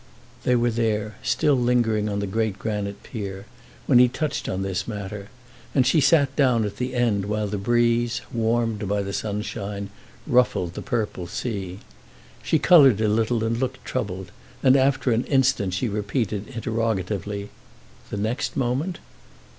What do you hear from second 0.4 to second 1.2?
They were